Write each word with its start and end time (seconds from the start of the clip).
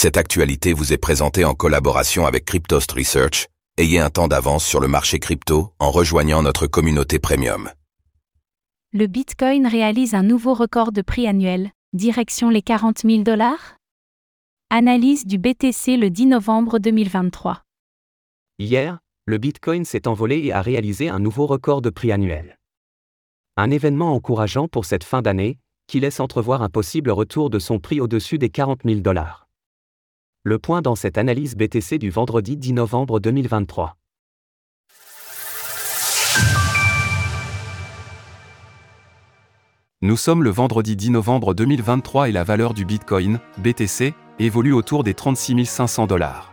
Cette 0.00 0.16
actualité 0.16 0.74
vous 0.74 0.92
est 0.92 0.96
présentée 0.96 1.44
en 1.44 1.54
collaboration 1.54 2.24
avec 2.24 2.44
Cryptost 2.44 2.92
Research. 2.92 3.48
Ayez 3.78 3.98
un 3.98 4.10
temps 4.10 4.28
d'avance 4.28 4.64
sur 4.64 4.78
le 4.78 4.86
marché 4.86 5.18
crypto 5.18 5.72
en 5.80 5.90
rejoignant 5.90 6.40
notre 6.40 6.68
communauté 6.68 7.18
premium. 7.18 7.68
Le 8.92 9.08
Bitcoin 9.08 9.66
réalise 9.66 10.14
un 10.14 10.22
nouveau 10.22 10.54
record 10.54 10.92
de 10.92 11.02
prix 11.02 11.26
annuel, 11.26 11.72
direction 11.94 12.48
les 12.48 12.62
40 12.62 13.00
000 13.00 13.22
dollars? 13.24 13.74
Analyse 14.70 15.26
du 15.26 15.36
BTC 15.36 15.96
le 15.96 16.10
10 16.10 16.26
novembre 16.26 16.78
2023. 16.78 17.64
Hier, 18.60 19.00
le 19.26 19.38
Bitcoin 19.38 19.84
s'est 19.84 20.06
envolé 20.06 20.38
et 20.44 20.52
a 20.52 20.62
réalisé 20.62 21.08
un 21.08 21.18
nouveau 21.18 21.46
record 21.46 21.82
de 21.82 21.90
prix 21.90 22.12
annuel. 22.12 22.56
Un 23.56 23.72
événement 23.72 24.14
encourageant 24.14 24.68
pour 24.68 24.84
cette 24.84 25.02
fin 25.02 25.22
d'année, 25.22 25.58
qui 25.88 25.98
laisse 25.98 26.20
entrevoir 26.20 26.62
un 26.62 26.68
possible 26.68 27.10
retour 27.10 27.50
de 27.50 27.58
son 27.58 27.80
prix 27.80 28.00
au-dessus 28.00 28.38
des 28.38 28.48
40 28.48 28.82
000 28.84 29.00
dollars. 29.00 29.47
Le 30.48 30.58
point 30.58 30.80
dans 30.80 30.94
cette 30.94 31.18
analyse 31.18 31.56
BTC 31.56 31.98
du 31.98 32.08
vendredi 32.08 32.56
10 32.56 32.72
novembre 32.72 33.20
2023. 33.20 33.98
Nous 40.00 40.16
sommes 40.16 40.42
le 40.42 40.48
vendredi 40.48 40.96
10 40.96 41.10
novembre 41.10 41.52
2023 41.52 42.30
et 42.30 42.32
la 42.32 42.44
valeur 42.44 42.72
du 42.72 42.86
Bitcoin, 42.86 43.40
BTC, 43.58 44.14
évolue 44.38 44.72
autour 44.72 45.04
des 45.04 45.12
36 45.12 45.66
500 45.66 46.06
dollars. 46.06 46.50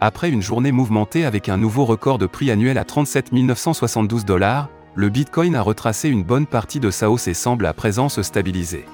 Après 0.00 0.30
une 0.30 0.40
journée 0.40 0.72
mouvementée 0.72 1.26
avec 1.26 1.50
un 1.50 1.58
nouveau 1.58 1.84
record 1.84 2.16
de 2.16 2.24
prix 2.24 2.50
annuel 2.50 2.78
à 2.78 2.84
37 2.84 3.30
972 3.30 4.24
dollars, 4.24 4.70
le 4.94 5.10
Bitcoin 5.10 5.54
a 5.54 5.60
retracé 5.60 6.08
une 6.08 6.24
bonne 6.24 6.46
partie 6.46 6.80
de 6.80 6.90
sa 6.90 7.10
hausse 7.10 7.28
et 7.28 7.34
semble 7.34 7.66
à 7.66 7.74
présent 7.74 8.08
se 8.08 8.22
stabiliser. 8.22 8.86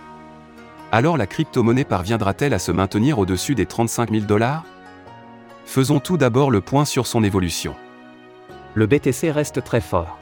Alors 0.94 1.16
la 1.16 1.26
crypto-monnaie 1.26 1.84
parviendra-t-elle 1.84 2.52
à 2.52 2.58
se 2.58 2.70
maintenir 2.70 3.18
au-dessus 3.18 3.54
des 3.54 3.64
35 3.64 4.10
000 4.10 4.26
dollars? 4.26 4.66
Faisons 5.64 6.00
tout 6.00 6.18
d'abord 6.18 6.50
le 6.50 6.60
point 6.60 6.84
sur 6.84 7.06
son 7.06 7.24
évolution. 7.24 7.74
Le 8.74 8.86
BTC 8.86 9.30
reste 9.30 9.64
très 9.64 9.80
fort. 9.80 10.18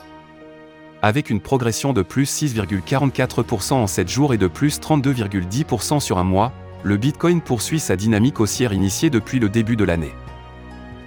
Avec 1.03 1.29
une 1.29 1.41
progression 1.41 1.93
de 1.93 2.03
plus 2.03 2.31
6,44% 2.31 3.73
en 3.73 3.89
7 3.89 4.09
jours 4.09 4.33
et 4.33 4.39
de 4.39 4.47
plus 4.47 4.79
32,10% 4.79 5.99
sur 5.99 6.19
un 6.19 6.25
mois, 6.25 6.53
le 6.85 6.97
Bitcoin 6.97 7.41
poursuit 7.41 7.81
sa 7.81 7.97
dynamique 7.97 8.39
haussière 8.39 8.73
initiée 8.73 9.11
depuis 9.11 9.41
le 9.41 9.49
début 9.49 9.75
de 9.75 9.83
l'année. 9.83 10.15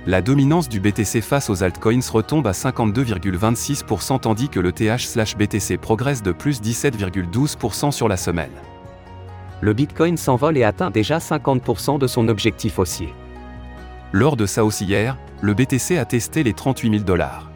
La 0.05 0.21
dominance 0.21 0.67
du 0.67 0.81
BTC 0.81 1.21
face 1.21 1.49
aux 1.49 1.63
altcoins 1.63 2.01
retombe 2.11 2.47
à 2.47 2.51
52,26% 2.51 4.19
tandis 4.19 4.49
que 4.49 4.59
le 4.59 4.73
TH/BTC 4.73 5.77
progresse 5.77 6.21
de 6.21 6.33
plus 6.33 6.61
17,12% 6.61 7.91
sur 7.91 8.09
la 8.09 8.17
semaine 8.17 8.51
le 9.63 9.71
Bitcoin 9.71 10.17
s'envole 10.17 10.57
et 10.57 10.65
atteint 10.65 10.91
déjà 10.91 11.19
50% 11.19 11.97
de 11.97 12.05
son 12.05 12.27
objectif 12.27 12.79
haussier. 12.79 13.13
Lors 14.11 14.35
de 14.35 14.45
sa 14.45 14.65
hausse 14.65 14.81
hier, 14.81 15.17
le 15.39 15.53
BTC 15.53 15.97
a 15.97 16.03
testé 16.03 16.43
les 16.43 16.51
38 16.51 16.91
000 16.91 17.03
dollars. 17.05 17.49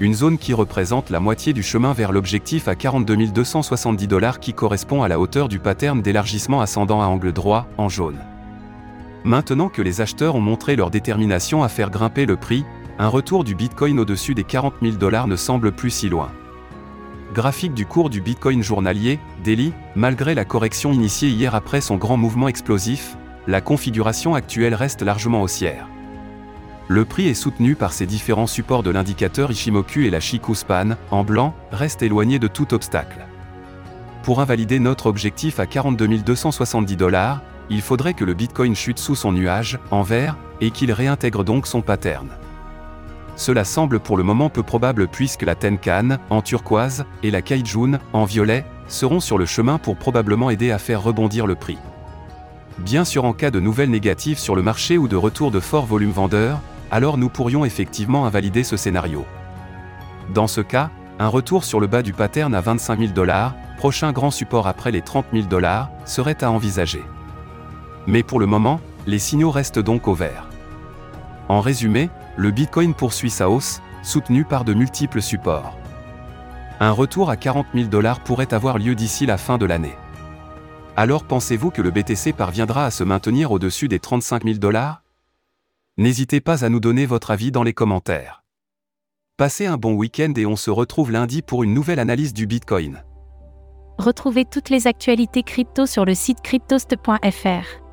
Une 0.00 0.12
zone 0.12 0.38
qui 0.38 0.52
représente 0.52 1.10
la 1.10 1.20
moitié 1.20 1.52
du 1.52 1.62
chemin 1.62 1.92
vers 1.92 2.10
l'objectif 2.10 2.66
à 2.66 2.74
42 2.74 3.28
270 3.28 4.08
dollars 4.08 4.40
qui 4.40 4.54
correspond 4.54 5.04
à 5.04 5.08
la 5.08 5.20
hauteur 5.20 5.46
du 5.46 5.60
pattern 5.60 6.02
d'élargissement 6.02 6.60
ascendant 6.60 7.00
à 7.00 7.06
angle 7.06 7.32
droit, 7.32 7.68
en 7.78 7.88
jaune. 7.88 8.18
Maintenant 9.22 9.68
que 9.68 9.82
les 9.82 10.00
acheteurs 10.00 10.34
ont 10.34 10.40
montré 10.40 10.74
leur 10.74 10.90
détermination 10.90 11.62
à 11.62 11.68
faire 11.68 11.90
grimper 11.90 12.26
le 12.26 12.34
prix, 12.34 12.64
un 12.98 13.06
retour 13.06 13.44
du 13.44 13.54
Bitcoin 13.54 14.00
au-dessus 14.00 14.34
des 14.34 14.42
40 14.42 14.74
000 14.82 14.96
dollars 14.96 15.28
ne 15.28 15.36
semble 15.36 15.70
plus 15.70 15.90
si 15.90 16.08
loin. 16.08 16.32
Graphique 17.34 17.74
du 17.74 17.84
cours 17.84 18.10
du 18.10 18.20
Bitcoin 18.20 18.62
journalier, 18.62 19.18
daily, 19.42 19.72
malgré 19.96 20.36
la 20.36 20.44
correction 20.44 20.92
initiée 20.92 21.30
hier 21.30 21.56
après 21.56 21.80
son 21.80 21.96
grand 21.96 22.16
mouvement 22.16 22.46
explosif, 22.46 23.16
la 23.48 23.60
configuration 23.60 24.36
actuelle 24.36 24.72
reste 24.72 25.02
largement 25.02 25.42
haussière. 25.42 25.88
Le 26.86 27.04
prix 27.04 27.26
est 27.26 27.34
soutenu 27.34 27.74
par 27.74 27.92
ces 27.92 28.06
différents 28.06 28.46
supports 28.46 28.84
de 28.84 28.90
l'indicateur 28.90 29.50
Ishimoku 29.50 30.02
et 30.02 30.10
la 30.10 30.20
Shiku 30.20 30.54
Span, 30.54 30.90
en 31.10 31.24
blanc, 31.24 31.56
reste 31.72 32.02
éloigné 32.02 32.38
de 32.38 32.46
tout 32.46 32.72
obstacle. 32.72 33.26
Pour 34.22 34.40
invalider 34.40 34.78
notre 34.78 35.06
objectif 35.06 35.58
à 35.58 35.66
42 35.66 36.06
270 36.18 36.94
dollars, 36.94 37.42
il 37.68 37.82
faudrait 37.82 38.14
que 38.14 38.24
le 38.24 38.34
Bitcoin 38.34 38.76
chute 38.76 39.00
sous 39.00 39.16
son 39.16 39.32
nuage, 39.32 39.80
en 39.90 40.02
vert, 40.02 40.36
et 40.60 40.70
qu'il 40.70 40.92
réintègre 40.92 41.42
donc 41.42 41.66
son 41.66 41.82
pattern. 41.82 42.28
Cela 43.36 43.64
semble 43.64 44.00
pour 44.00 44.16
le 44.16 44.22
moment 44.22 44.48
peu 44.48 44.62
probable 44.62 45.08
puisque 45.08 45.42
la 45.42 45.54
Tenkan, 45.54 46.18
en 46.30 46.42
turquoise, 46.42 47.04
et 47.22 47.30
la 47.30 47.42
Kaijun, 47.42 47.98
en 48.12 48.24
violet, 48.24 48.64
seront 48.86 49.20
sur 49.20 49.38
le 49.38 49.46
chemin 49.46 49.78
pour 49.78 49.96
probablement 49.96 50.50
aider 50.50 50.70
à 50.70 50.78
faire 50.78 51.02
rebondir 51.02 51.46
le 51.46 51.54
prix. 51.54 51.78
Bien 52.78 53.04
sûr 53.04 53.24
en 53.24 53.32
cas 53.32 53.50
de 53.50 53.60
nouvelles 53.60 53.90
négatives 53.90 54.38
sur 54.38 54.56
le 54.56 54.62
marché 54.62 54.98
ou 54.98 55.08
de 55.08 55.16
retour 55.16 55.50
de 55.50 55.60
fort 55.60 55.86
volume 55.86 56.10
vendeur, 56.10 56.60
alors 56.90 57.18
nous 57.18 57.28
pourrions 57.28 57.64
effectivement 57.64 58.26
invalider 58.26 58.62
ce 58.62 58.76
scénario. 58.76 59.24
Dans 60.32 60.46
ce 60.46 60.60
cas, 60.60 60.90
un 61.18 61.28
retour 61.28 61.64
sur 61.64 61.80
le 61.80 61.86
bas 61.86 62.02
du 62.02 62.12
pattern 62.12 62.54
à 62.54 62.60
25 62.60 62.98
000 62.98 63.12
dollars, 63.12 63.54
prochain 63.78 64.12
grand 64.12 64.30
support 64.30 64.66
après 64.66 64.90
les 64.90 65.02
30 65.02 65.26
000 65.32 65.46
dollars, 65.46 65.90
serait 66.04 66.42
à 66.42 66.50
envisager. 66.50 67.02
Mais 68.06 68.22
pour 68.22 68.40
le 68.40 68.46
moment, 68.46 68.80
les 69.06 69.18
signaux 69.18 69.50
restent 69.50 69.78
donc 69.78 70.08
au 70.08 70.14
vert. 70.14 70.48
En 71.48 71.60
résumé, 71.60 72.10
le 72.36 72.50
Bitcoin 72.50 72.94
poursuit 72.94 73.30
sa 73.30 73.48
hausse, 73.48 73.80
soutenu 74.02 74.44
par 74.44 74.64
de 74.64 74.74
multiples 74.74 75.22
supports. 75.22 75.76
Un 76.80 76.90
retour 76.90 77.30
à 77.30 77.36
40 77.36 77.66
000 77.74 77.88
dollars 77.88 78.20
pourrait 78.20 78.52
avoir 78.52 78.78
lieu 78.78 78.94
d'ici 78.94 79.26
la 79.26 79.38
fin 79.38 79.58
de 79.58 79.66
l'année. 79.66 79.96
Alors 80.96 81.24
pensez-vous 81.24 81.70
que 81.70 81.82
le 81.82 81.90
BTC 81.90 82.32
parviendra 82.32 82.86
à 82.86 82.90
se 82.90 83.04
maintenir 83.04 83.52
au-dessus 83.52 83.88
des 83.88 83.98
35 83.98 84.44
000 84.44 84.58
dollars? 84.58 85.02
N'hésitez 85.96 86.40
pas 86.40 86.64
à 86.64 86.68
nous 86.68 86.80
donner 86.80 87.06
votre 87.06 87.30
avis 87.30 87.52
dans 87.52 87.62
les 87.62 87.72
commentaires. 87.72 88.44
Passez 89.36 89.66
un 89.66 89.76
bon 89.76 89.94
week-end 89.94 90.32
et 90.36 90.46
on 90.46 90.56
se 90.56 90.70
retrouve 90.70 91.10
lundi 91.10 91.42
pour 91.42 91.64
une 91.64 91.74
nouvelle 91.74 91.98
analyse 91.98 92.32
du 92.32 92.46
Bitcoin. 92.46 93.02
Retrouvez 93.98 94.44
toutes 94.44 94.70
les 94.70 94.86
actualités 94.86 95.42
crypto 95.42 95.86
sur 95.86 96.04
le 96.04 96.14
site 96.14 96.40
cryptost.fr. 96.42 97.84